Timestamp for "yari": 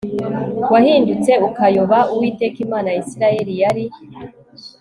3.61-3.85